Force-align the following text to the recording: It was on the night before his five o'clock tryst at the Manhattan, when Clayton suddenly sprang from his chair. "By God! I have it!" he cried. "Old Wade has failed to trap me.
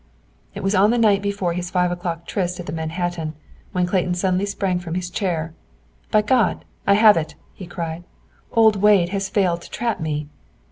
It 0.55 0.63
was 0.63 0.73
on 0.73 0.89
the 0.89 0.97
night 0.97 1.21
before 1.21 1.53
his 1.53 1.69
five 1.69 1.91
o'clock 1.91 2.25
tryst 2.25 2.59
at 2.59 2.65
the 2.65 2.71
Manhattan, 2.73 3.35
when 3.71 3.85
Clayton 3.85 4.15
suddenly 4.15 4.47
sprang 4.47 4.79
from 4.79 4.95
his 4.95 5.11
chair. 5.11 5.53
"By 6.09 6.23
God! 6.23 6.65
I 6.87 6.95
have 6.95 7.17
it!" 7.17 7.35
he 7.53 7.67
cried. 7.67 8.03
"Old 8.51 8.77
Wade 8.77 9.09
has 9.09 9.29
failed 9.29 9.61
to 9.61 9.69
trap 9.69 9.99
me. 9.99 10.25